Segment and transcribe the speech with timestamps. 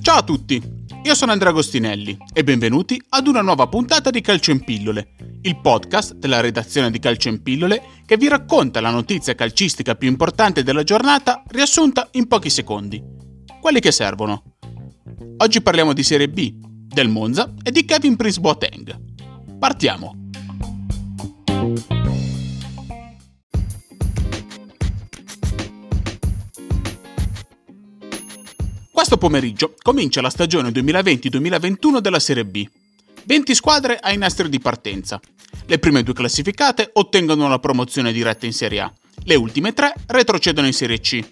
[0.00, 0.62] Ciao a tutti,
[1.02, 5.60] io sono Andrea Agostinelli e benvenuti ad una nuova puntata di Calcio in Pillole, il
[5.60, 10.62] podcast della redazione di Calcio in Pillole che vi racconta la notizia calcistica più importante
[10.62, 13.02] della giornata riassunta in pochi secondi.
[13.60, 14.44] Quelli che servono.
[15.38, 19.58] Oggi parliamo di Serie B, del Monza e di Kevin Prince Boateng.
[19.58, 20.27] Partiamo!
[28.98, 32.68] Questo pomeriggio comincia la stagione 2020-2021 della Serie B.
[33.26, 35.20] 20 squadre ai nastri di partenza.
[35.66, 38.92] Le prime due classificate ottengono la promozione diretta in Serie A.
[39.22, 41.24] Le ultime tre retrocedono in Serie C.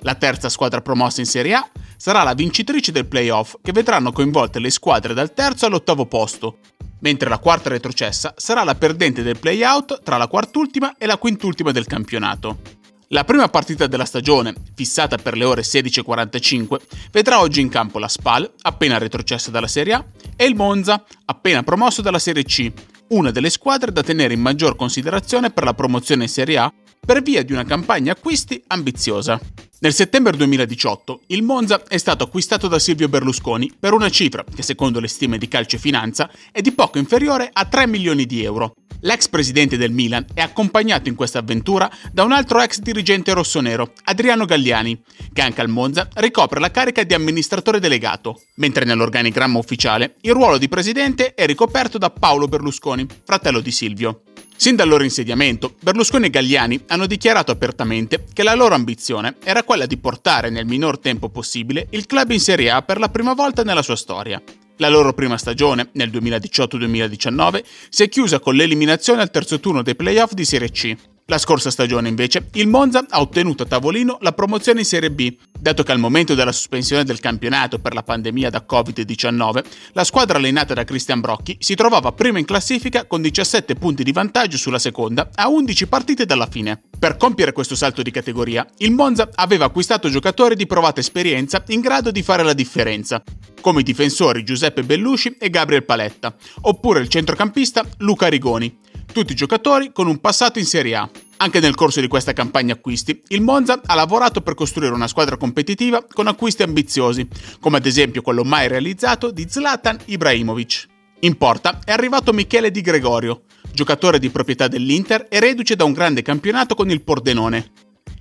[0.00, 4.58] La terza squadra promossa in Serie A sarà la vincitrice del playoff che vedranno coinvolte
[4.58, 6.58] le squadre dal terzo all'ottavo posto,
[6.98, 11.70] mentre la quarta retrocessa sarà la perdente del playout tra la quartultima e la quintultima
[11.70, 12.77] del campionato.
[13.10, 16.76] La prima partita della stagione, fissata per le ore 16.45,
[17.10, 20.04] vedrà oggi in campo la Spal, appena retrocessa dalla Serie A,
[20.36, 22.70] e il Monza, appena promosso dalla Serie C,
[23.08, 26.70] una delle squadre da tenere in maggior considerazione per la promozione in Serie A
[27.00, 29.40] per via di una campagna acquisti ambiziosa.
[29.78, 34.62] Nel settembre 2018 il Monza è stato acquistato da Silvio Berlusconi per una cifra che
[34.62, 38.44] secondo le stime di Calcio e Finanza è di poco inferiore a 3 milioni di
[38.44, 38.74] euro.
[39.02, 43.92] L'ex presidente del Milan è accompagnato in questa avventura da un altro ex dirigente rossonero,
[44.04, 45.00] Adriano Galliani,
[45.32, 50.58] che anche al Monza ricopre la carica di amministratore delegato, mentre nell'organigramma ufficiale il ruolo
[50.58, 54.22] di presidente è ricoperto da Paolo Berlusconi, fratello di Silvio.
[54.56, 59.62] Sin dal loro insediamento, Berlusconi e Galliani hanno dichiarato apertamente che la loro ambizione era
[59.62, 63.34] quella di portare nel minor tempo possibile il club in Serie A per la prima
[63.34, 64.42] volta nella sua storia.
[64.78, 69.96] La loro prima stagione, nel 2018-2019, si è chiusa con l'eliminazione al terzo turno dei
[69.96, 70.96] playoff di Serie C.
[71.30, 75.36] La scorsa stagione, invece, il Monza ha ottenuto a tavolino la promozione in Serie B,
[75.60, 79.62] dato che al momento della sospensione del campionato per la pandemia da Covid-19,
[79.92, 84.12] la squadra allenata da Christian Brocchi si trovava prima in classifica con 17 punti di
[84.12, 86.80] vantaggio sulla seconda a 11 partite dalla fine.
[86.98, 91.80] Per compiere questo salto di categoria, il Monza aveva acquistato giocatori di provata esperienza in
[91.80, 93.22] grado di fare la differenza,
[93.60, 98.78] come i difensori Giuseppe Bellusci e Gabriel Paletta, oppure il centrocampista Luca Rigoni,
[99.12, 101.10] tutti giocatori con un passato in Serie A.
[101.40, 105.36] Anche nel corso di questa campagna acquisti, il Monza ha lavorato per costruire una squadra
[105.36, 107.28] competitiva con acquisti ambiziosi,
[107.60, 110.86] come ad esempio quello mai realizzato di Zlatan Ibrahimovic.
[111.20, 115.92] In porta è arrivato Michele Di Gregorio, giocatore di proprietà dell'Inter e reduce da un
[115.92, 117.70] grande campionato con il Pordenone.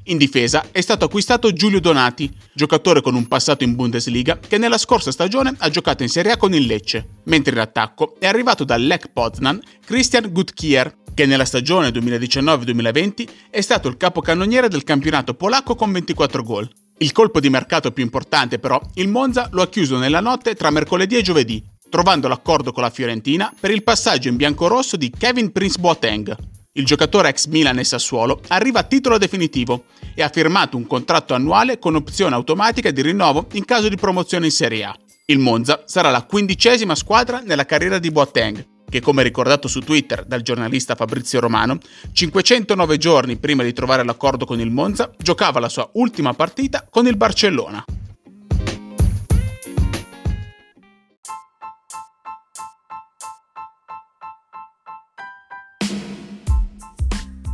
[0.10, 4.78] In difesa è stato acquistato Giulio Donati, giocatore con un passato in Bundesliga che nella
[4.78, 8.64] scorsa stagione ha giocato in Serie A con il Lecce, mentre in attacco è arrivato
[8.64, 15.34] dal Lech Poznan Christian Gutkier, che nella stagione 2019-2020 è stato il capocannoniere del campionato
[15.34, 16.70] polacco con 24 gol.
[17.00, 20.70] Il colpo di mercato più importante però il Monza lo ha chiuso nella notte tra
[20.70, 25.52] mercoledì e giovedì, trovando l'accordo con la Fiorentina per il passaggio in biancorosso di Kevin
[25.52, 30.78] Prince Boateng, il giocatore ex Milan e Sassuolo arriva a titolo definitivo e ha firmato
[30.78, 34.96] un contratto annuale con opzione automatica di rinnovo in caso di promozione in Serie A.
[35.26, 40.24] Il Monza sarà la quindicesima squadra nella carriera di Boateng, che come ricordato su Twitter
[40.24, 41.80] dal giornalista Fabrizio Romano,
[42.12, 47.08] 509 giorni prima di trovare l'accordo con il Monza, giocava la sua ultima partita con
[47.08, 47.84] il Barcellona.